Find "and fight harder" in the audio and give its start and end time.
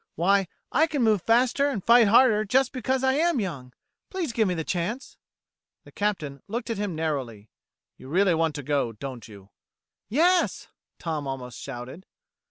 1.69-2.43